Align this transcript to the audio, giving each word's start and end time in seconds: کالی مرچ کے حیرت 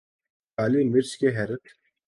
کالی 0.57 0.81
مرچ 0.91 1.11
کے 1.19 1.27
حیرت 1.37 1.63